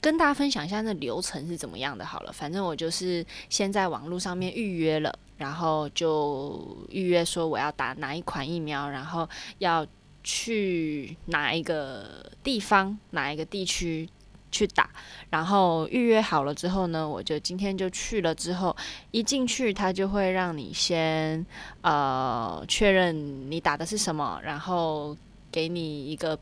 [0.00, 2.04] 跟大家分享一下那流程是怎么样的。
[2.04, 9.86] 好了，反正我就是先在网络上面预约了，然后就预约说我要打哪一款疫苗，然后要
[10.22, 14.08] 去哪一个地方、哪一个地区
[14.52, 14.88] 去打。
[15.30, 18.34] 然后预约好了之后呢，我就今天就去了。
[18.34, 18.76] 之后
[19.10, 21.44] 一进去，他就会让你先
[21.80, 25.16] 呃确认你打的是什么，然后
[25.50, 26.38] 给你一个。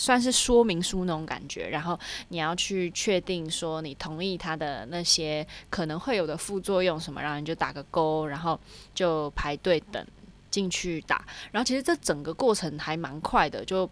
[0.00, 8.58] 算是说明书那种感觉，然后你要去确定说你同意他的那些可能会有的副作用什么，然后你就打个勾，然后
[8.94, 10.02] 就排队等
[10.50, 11.22] 进去打。
[11.52, 13.88] 然后其实这整个过程还蛮快的，就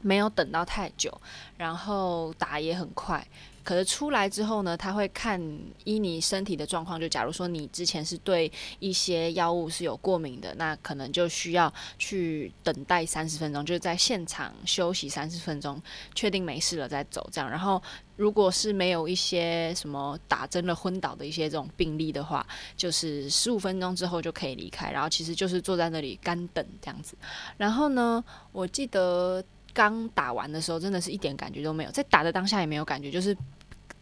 [0.00, 1.12] 没有等到太久，
[1.58, 3.22] 然后打也很快。
[3.66, 5.42] 可是出来之后呢，他会看
[5.82, 15.82] 依你身体的状况，就假如说你之前是对一些药物是有过敏的，那可能就需要去等待三十分钟，就是在现场休息三十分钟，
[16.14, 17.50] 确定没事了再走这样。
[17.50, 17.82] 然后
[18.14, 24.92] 如果是没有一些什么打针了昏倒的一些这种病例的话，就是十五分钟之后就可以离开。
[24.92, 27.16] 然后其实就是坐在那里干等这样子。
[27.56, 28.22] 然后呢，
[28.52, 29.42] 我记得
[29.76, 33.36] 刚打完的时候真的是一点感觉都没有，在打的当下也没有感觉，就是。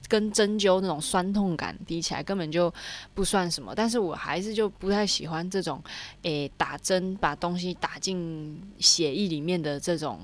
[0.06, 2.72] 跟针灸那种酸痛感比起来，根本就
[3.14, 3.72] 不算什么。
[3.74, 5.82] 但是我还是就不太喜欢这种，
[6.22, 10.20] 诶、打针把东西打进血液里面的这种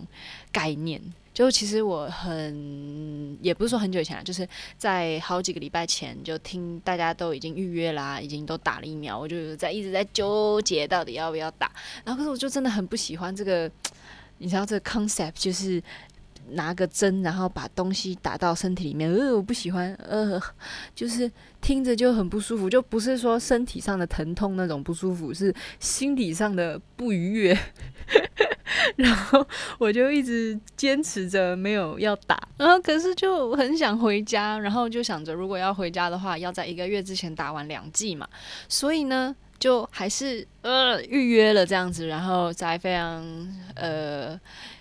[0.53, 1.01] 概念。
[1.33, 11.73] 就其实我很，也不是说很久以前了，就是在好几个礼拜前就听大家都已经预约啦、已经都打了疫苗，我就在一直在纠结到底要不要打。
[12.05, 13.71] 然后可是我就真的很不喜欢这个，
[14.41, 15.81] 你知道这个 concept 就是。
[16.53, 20.41] 拿个针，然后把东西打到身体里面，呃，我不喜欢，呃，
[20.97, 21.31] 就是
[21.61, 27.57] 听着就很不舒服，就不是说身体上的疼痛那种不舒服，是心理上的不愉悦。
[28.97, 29.47] 然后
[29.79, 38.29] 我就一直坚持着没有要打，然后可是就很想回家，然后就想着如果要回家的话，要在一个月之前打完两剂嘛，
[38.69, 43.25] 所以呢，就还是呃预约了这样子，然后在非常
[43.77, 44.41] 呃。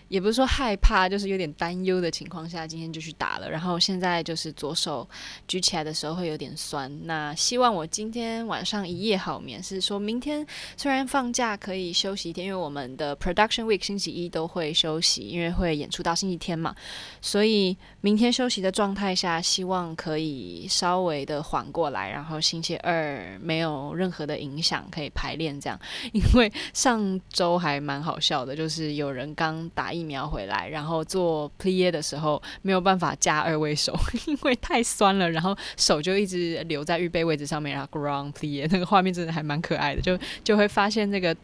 [0.10, 3.50] 也不是说害怕，就是有点担忧的情况下，今天就去打了。
[3.50, 5.08] 然后现在就是左手
[5.48, 6.92] 举起来的时候会有点酸。
[7.06, 16.76] 那希望我今天晚上一夜好眠，是说明天虽然放假可以休息一天，因为我们的 production week 星期一都会休息，因为会演出到星期天嘛。
[17.22, 25.80] 所以明天休息的状态下，希望可以稍微的缓过来，然后星期二没有任何的影响，可以排练这样。
[26.14, 33.94] 因为上周还蛮好笑的，就是有人刚打疫苗回来，然后做 plie 的时候没有办法加二位手，
[34.28, 41.36] 因为太酸了，然后手就一直留在预备位置上面，然后 ground plie 那个画面真的还蛮可爱的，就就会发现那个。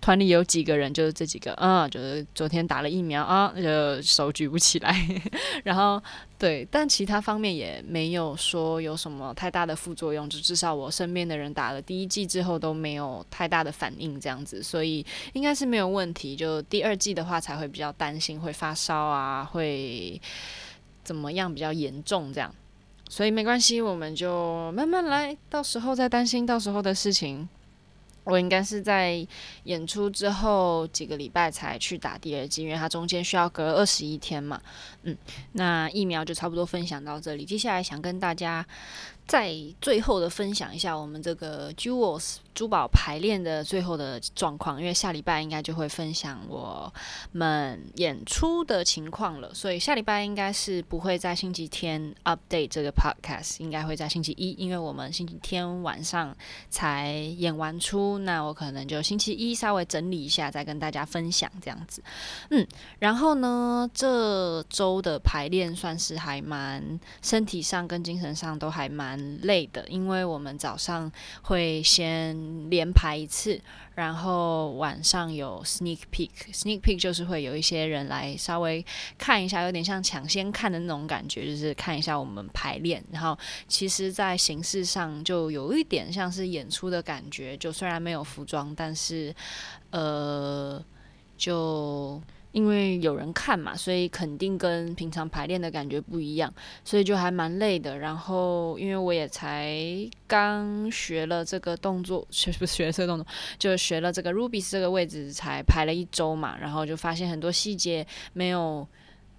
[0.00, 4.96] 团里有几个人，就是这几个，嗯，就是昨天打了疫苗啊，就手举不起来，
[5.62, 6.02] 然后
[6.38, 16.34] 对，但其他方面也没有说有什么太大的副作用，就至少我身边的人打了第一剂之后都没有太大的反应，这样子，所以应该是没有问题。
[16.34, 20.18] 就第二剂的话才会比较担心会发烧啊，会
[21.04, 22.54] 怎么样比较严重这样，
[23.10, 27.46] 所以没关系，我们就慢慢来，到时候再担心到时候的事情。
[28.24, 29.26] 我应该是在
[29.64, 34.60] 演出之后几个礼拜才去打第二剂，因为它中间需要隔二十一天嘛。
[35.02, 35.16] 嗯，
[35.52, 38.66] 那疫苗就差不多分享到这里，接下来想跟大家。
[39.26, 46.92] 在最后的分享一下我们这个 Jewels 珠宝排练的最后的状况，因为下礼拜应该就会分享我
[47.30, 56.36] 们演出的情况了，所以下礼拜应该是不会在星期天 update 这个 podcast，应该会在星期一，因为我们星期天晚上
[56.68, 62.02] 才演完出，那我可能就星期一稍微整理一下，再跟大家分享这样子。
[62.50, 62.66] 嗯，
[62.98, 69.20] 然后呢，这周的排练算是还蛮身体上跟精神上都还蛮。
[69.42, 71.10] 累的，因为我们早上
[71.42, 73.60] 会先连排一次，
[73.94, 76.30] 然后晚上有 sneak peek。
[76.52, 78.84] sneak peek 就是会有一些人来稍微
[79.16, 83.02] 看一下，有点像抢先看的那种感觉，就是看一下我们排练。
[83.10, 89.34] 然后其实，在形式上就有一点像是演出的感觉，就虽然没有服装，但是
[89.90, 90.82] 呃，
[91.36, 92.20] 就
[92.52, 96.52] 因为有人看嘛，所以肯定跟平常排练的感觉不一样，
[96.84, 97.98] 所以就还蛮累的。
[97.98, 99.78] 然后因为我也才
[100.26, 103.26] 刚学了这个动作，学不是学这个动作，
[103.58, 108.88] 就学了这个 Ruby 这个位置才排了一周嘛，然后就发现很多细节没有。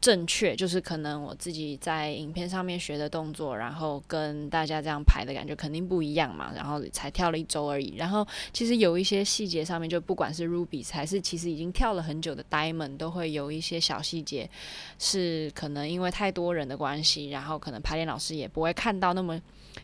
[0.01, 6.51] 正确就是可能我自己在影片上面学的动作，然后跟大家这样排的感觉肯定不一样嘛。
[6.55, 7.93] 然后才跳了一周而已。
[7.95, 14.49] 然后其实有一些细节上面，就不管是 Ruby 还是其实已经跳了很久的 Diamond，都会有一些小细节
[14.97, 19.39] 是可能因为太多人的关系，然后可能排练老师也不会看到那么。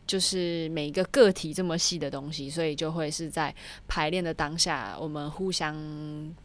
[0.05, 3.53] 就是每一个个体这么细的东西，所以就会是在
[3.87, 5.73] 排练的当下，我们互相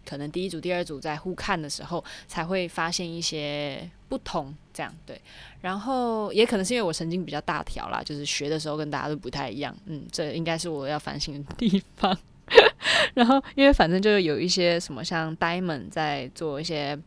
[0.04, 3.62] 可能第一组、第二组在互看的时候，才会发现一些
[4.09, 4.55] 不同。
[4.75, 5.20] 这样对，
[5.61, 9.76] 然后也可能是因为我神经比较大条啦，就是学的时候跟大家都不太一样。
[9.87, 12.17] 嗯，这应该是我要反省的地方。
[13.14, 16.99] 然后因为反正就是有一些什么像 Diamond 在做一些。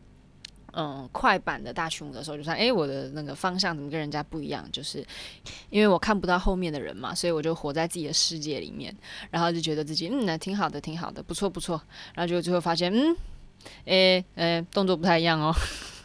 [0.78, 4.62] 嗯，快板的大曲目的时候，就算诶，我的那个方向怎么跟人家不一样？
[4.70, 5.02] 就是
[5.70, 8.94] 因为我看不到后面的人嘛，所以我就活在自己的世界里面，
[9.30, 11.80] 然后就觉得自己嗯，那挺好的，挺好的，不错不错，
[12.14, 13.16] 然后就最后发现嗯，
[13.86, 15.50] 诶，诶，动作不太一样哦。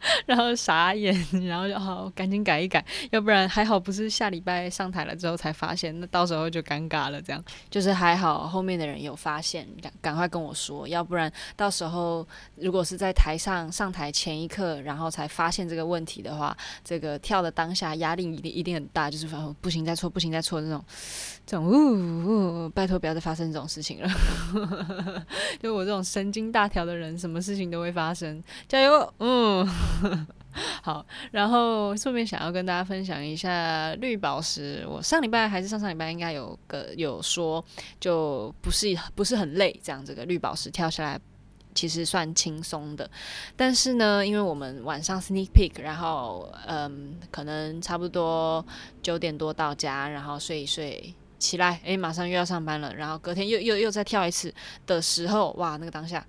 [0.26, 1.14] 然后傻眼，
[1.46, 7.20] 然后就好赶紧改一改，要不然还好不是下礼拜上台了之后才发现，那到时候就尴尬了。
[7.20, 12.26] 这样就是还好后面的人有发现，赶赶快跟我说，要不然到时候
[12.56, 20.82] 如果是在台上上台前一刻，然后才发现这个问题的话，这个跳的当下压力一定一定很大，就是反正不行再错，不行再错这种
[21.46, 24.08] 这种呜呜，拜托不要再发生这种事情了。
[25.62, 29.68] 就我这种神经大条的人，什么事情都会发生，加油，嗯。
[30.82, 34.84] 好，然后顺便想要跟大家分享一下绿宝石。
[34.88, 37.64] 我上礼拜还是上上礼拜应该有个有说，
[38.00, 41.20] 就不是不是很累，这样这个绿宝石跳下来
[41.74, 43.08] 其实算轻松的。
[43.56, 48.64] 但是呢，因为我们晚上 sneak peek，然后嗯，可能差不多
[49.02, 52.92] 九点多到家，然后睡一睡起来，诶，马上又要上班了。
[52.96, 54.52] 然后隔天又又又再跳一次
[54.86, 56.26] 的时候，哇，那个当下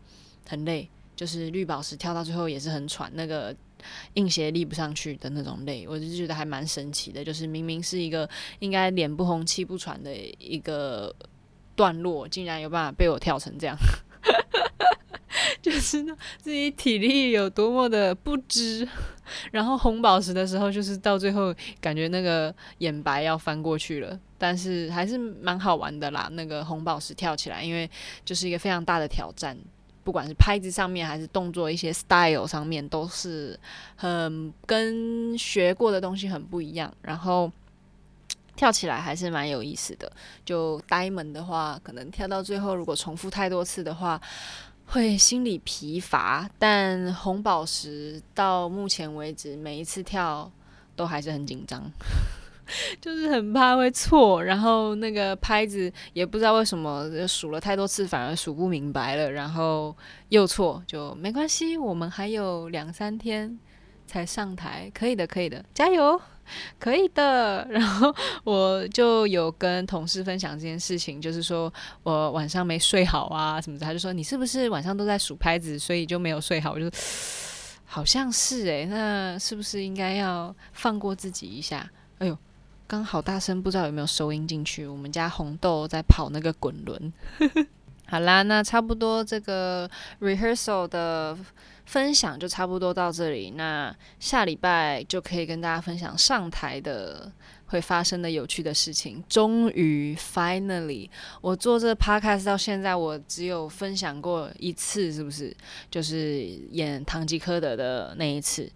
[0.48, 0.88] 很累。
[1.22, 3.56] 就是绿宝石跳到最后也是很喘，那个
[4.16, 7.24] 硬鞋立不上去的那种累，我就觉得还蛮神奇的。
[7.24, 8.28] 就是明明是一个
[8.58, 11.16] 应该脸不红气不喘的一个
[11.76, 13.78] 段落，竟然有办法被我跳成这样，
[15.62, 16.04] 就是
[16.40, 18.90] 自己体力有多么的不支。
[19.52, 26.28] 然后红宝石的时候，就是到最后感觉那个眼白要翻过去了，但是还是蛮好玩的啦。
[26.32, 27.88] 那个红宝石跳起来，因为
[28.26, 29.56] 就是一个非常大的挑战。
[30.03, 33.59] 不管是拍子上面还是动作一些 style 上面，都是
[33.95, 36.94] 很跟学过的东西很不一样。
[37.01, 37.51] 然后
[38.56, 40.12] 跳起来还是蛮有意思的。
[40.44, 44.19] 就 Diamond 的话，可能跳到最后，如果重复太多次的话，
[44.88, 46.50] 会心里疲乏。
[46.57, 50.51] 但红宝石到目前为止，每一次跳
[50.95, 51.92] 都还是很紧张。
[53.02, 59.96] 就是很怕会错，然后那个拍子也不知道为什么数了太多次，反而数不明白了，然后
[60.30, 63.60] 又错，就没关系，我们还有两三天
[64.08, 66.20] 才上台，可以的，可以的，加油，
[66.80, 67.66] 可以的。
[67.72, 68.14] 然后
[68.44, 71.72] 我就有跟同事分享这件事情，就是说
[72.04, 76.74] 我晚上没睡好啊什么的，他就说你是不是晚上都在数拍子，所以就没有睡好？
[76.74, 76.90] 我就
[77.86, 81.90] 好像是诶，那是不是应该要放过自己一下？
[82.20, 82.38] 哎呦！
[82.91, 84.86] 刚好大声，不知道有没有收音进去。
[84.86, 87.13] 我们家红豆在跑那个滚轮。
[88.05, 91.38] 好啦，那差不多这个 rehearsal 的
[91.86, 93.51] 分享就差不多到这里。
[93.51, 97.31] 那下礼拜就可以跟大家分享上台的
[97.67, 99.24] 会发生的有趣的事情。
[99.29, 105.55] 终于，finally，我做这 podcast 到现在，我只有分享过一次，是不是？
[105.89, 108.69] 就是演《唐吉诃德》的那一次。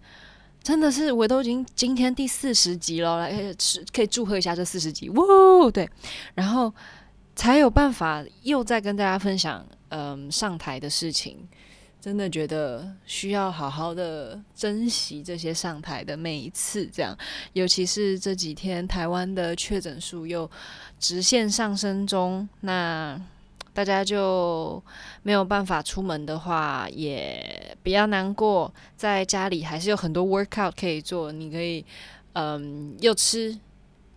[0.66, 5.24] 真的是，我都已经今天第四十集了，来是可以祝贺一下这四十集，哇，
[5.72, 5.88] 对，
[6.34, 6.74] 然后
[7.36, 11.38] 才有办法又再跟大家分享，嗯，上台的事情，
[12.00, 17.16] 真的觉得需要好好的珍惜这些上台的每一次，这样，
[17.52, 20.50] 尤其是这几天台湾的确诊数又
[20.98, 23.16] 直线上升中，那。
[23.76, 24.82] 大家就
[25.22, 31.30] 没有办法出门的话，也不要难过，在家里还是有很多 workout 可以做。
[31.30, 31.84] 你可以，
[32.32, 33.58] 嗯，又吃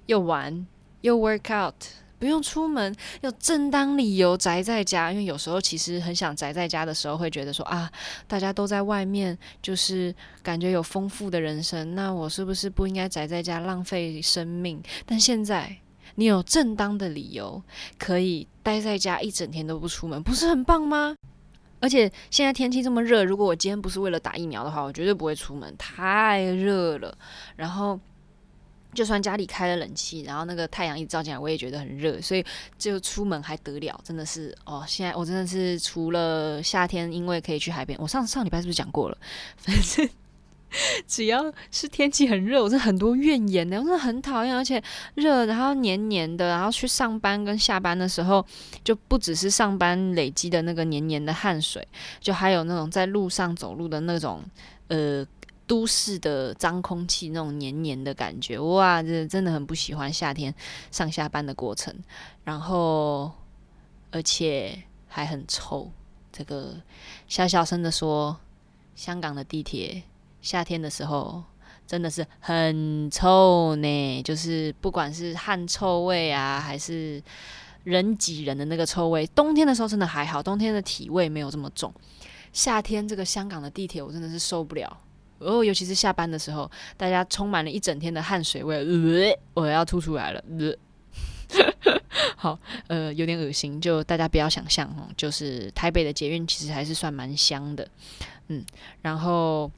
[0.06, 0.66] 又玩
[1.02, 1.74] 又 workout，
[2.18, 5.12] 不用出门，有正当理由宅在家。
[5.12, 7.92] 因为有时候其实很想宅在家的时候，会觉得说啊，
[8.30, 14.82] 大家都在外面，就是感觉有丰富的人生，那我是不是不应该宅在家浪费生命？
[15.06, 15.80] 但现在。
[16.20, 17.64] 你有正当的理由
[17.98, 21.16] 可以待在家一整天都不出门，不是很棒吗？
[21.80, 27.18] 而且现在天气这么热，如果我今天不是为了打疫苗的话，我绝对不会出门，太热了。
[27.56, 27.98] 然后。
[28.92, 32.44] 就算家里开了冷气，然后那个太阳一照进来，我也觉得很热，所以
[32.76, 34.84] 就出门还得了，真的是哦。
[34.88, 39.16] 现在我真的是除了夏天，因为可以去海边，我上上礼拜是不是讲过了？
[39.58, 40.10] 反正
[41.08, 44.82] 只要是天气很热，我真的很多怨言的，我真的很讨厌，而且
[45.16, 48.46] 热，然后黏黏的，然后去上班跟下班的时候，
[48.84, 51.88] 就不只是上班累积的那个黏黏的汗水，
[52.20, 54.44] 就还有那种在路上走路的那种
[54.88, 55.26] 呃。
[55.70, 60.52] 都市的脏空气，那种黏黏的感觉，哇，这真的很不喜欢夏天
[60.90, 61.94] 上下班的过程。
[62.44, 63.32] 然后，
[64.10, 65.92] 而且还很臭。
[66.32, 66.74] 这个
[67.28, 68.36] 小小声的说，
[68.96, 70.02] 香港的地铁
[70.42, 71.44] 夏天的时候
[71.88, 77.22] 真的是很臭呢，就是不管是汗臭味啊，还是
[77.84, 79.26] 人挤人的那个臭味。
[79.28, 81.94] 冬天的时候真的还好，冬天的体味没有这么重。
[82.54, 84.98] 夏天这个香港的地铁，我真的是受不了。
[85.40, 90.74] 哦，尤其是下班的时候，大家充满了一整天的汗水味，呃，我要吐出来了，呃，
[92.36, 97.88] 好，呃，有点恶心，就大家不要想象哦，就是台北的捷运其实还是算蛮香的，
[98.50, 98.66] 嗯，
[99.02, 99.72] 然后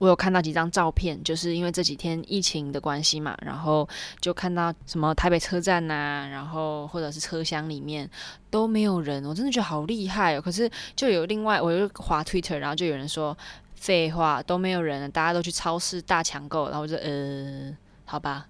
[0.00, 3.88] 我有看到几张照片，就是因为这几天疫情的关系嘛，然后
[4.20, 8.10] 就看到什么台北车站呐、然后或者是车厢里面
[8.50, 10.40] 都没有人，我真的觉得好厉害哦。
[10.40, 13.36] 可是就有另外，我就划 Twitter，然后就有人说。
[13.80, 18.46] 废话都没有人，大家都去超市大抢购，然后我就呃，好吧，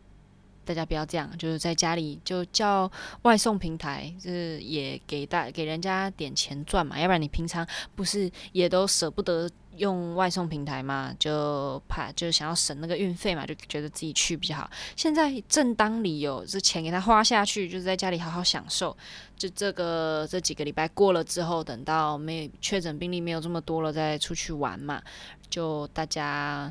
[0.64, 2.90] 大家不要这样，就是在家里就叫
[3.22, 14.70] 外送平台，就是也给大给人家点钱赚嘛，要不然你平常不是也都舍不得用外送平台嘛，就怕就是想要省那个运费嘛，就觉得自己去比较好。
[14.94, 18.96] 现在正当理由，这钱给他花下去，就是在家里好好享受。
[19.36, 25.02] 就这个这几个礼拜过了之后，等到没确诊病例没有这么多了，再出去玩嘛。
[25.48, 26.70] 就大家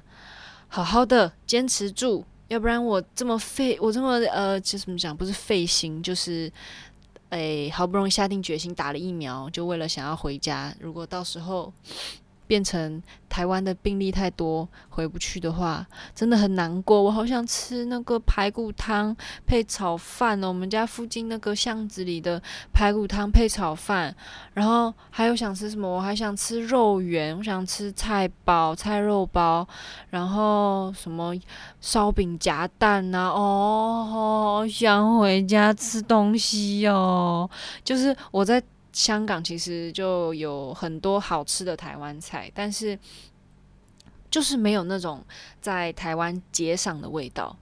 [0.68, 6.52] 好好的坚持住，要不然我这么费，我这么呃，就怎么讲，不是费心，就是
[7.30, 10.76] 诶，好不容易下定决心打了疫苗，就为了想要回家。
[10.80, 11.74] 如果到时候。
[12.50, 17.00] 变成台湾的病例太多，回不去的话，真的很难过。
[17.00, 19.16] 我好想吃那个排骨汤
[19.46, 22.42] 配炒饭哦，我们家附近那个巷子里的
[22.74, 24.16] 排骨汤配炒饭。
[24.56, 25.88] 然后还有想吃什么？
[25.88, 29.68] 我还想吃肉圆，我想吃菜包、菜肉包，
[30.10, 31.36] 然后什么
[31.80, 37.48] 烧饼夹蛋呐、哦，好想回家吃东西哦。
[37.84, 38.60] 就是我在。
[38.92, 42.98] 香港其实就有很多好吃的台湾菜，但是
[44.30, 45.24] 就是没有那种
[45.62, 47.56] 在台湾街上的味道。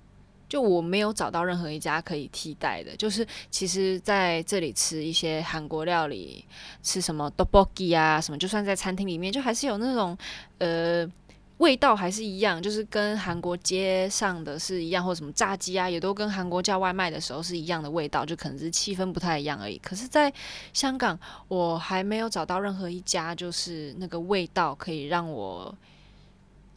[0.50, 2.96] 就我没有找到任何一家可以替代的。
[2.96, 6.46] 就是其实在这里吃一些韩国料理，
[6.82, 10.18] 吃什么 tteokbokki 啊什么，就算在餐厅里面，就还是有那种
[10.60, 11.10] 呃。
[11.58, 19.78] 味道还是一样，就是跟韩国街上的是一样，或者什么炸鸡啊，也都跟韩国叫外卖的时候是一样的味道，就可能是气氛不太一样而已。
[19.80, 20.32] 可是，在
[20.74, 25.74] 香港，我还没有找到任何一家，就是那个味道可以让我。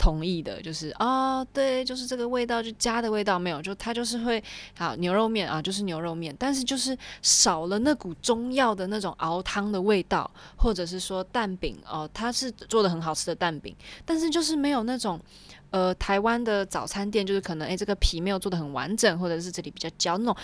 [0.01, 4.43] 同意的，就是啊、哦，对，就是这个味道，就家的味道没有，就它就是会
[4.79, 13.77] 好牛肉面啊，就是牛肉面，但是就是少了那股中药的那种熬汤的味道，或者是说蛋饼哦，它是做的很好吃的蛋饼，
[14.07, 15.21] 但是就是没有那种
[15.69, 20.37] 呃台湾的早餐店，就是可能诶这个皮没有做的很完整，或者是这里比较焦那种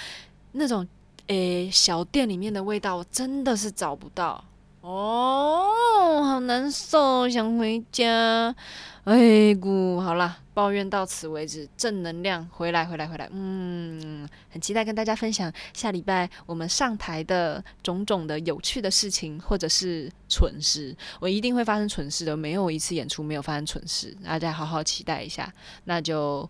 [0.52, 0.86] 那种
[1.28, 4.44] 诶小店里面的味道，我真的是找不到。
[4.86, 8.54] 哦，好难受，想回家。
[9.02, 13.28] 哎姑，好啦，抱怨到此为止，正能量回来，回来，回来。
[13.32, 20.96] 嗯，很期待跟大家分享下礼拜我们上台的种种的有趣的事情，或者是蠢事。
[21.18, 25.52] 我一定会发生蠢事的，没有一次演出没有发生蠢事，大家好好期待一下。
[25.82, 26.48] 那就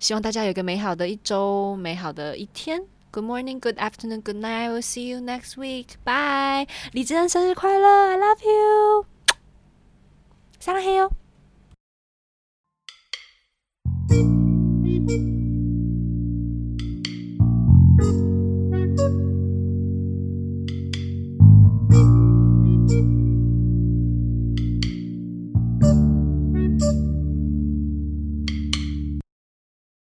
[0.00, 2.82] 希望大家有个美好的一周，美好的一天。
[3.11, 4.65] Good morning, good afternoon, good night.
[4.65, 5.97] I will see you next week.
[6.05, 6.67] Bye.
[6.93, 8.11] 李智恩生日快乐！
[8.11, 9.05] I love you.
[10.59, 11.11] 撒浪嘿哟。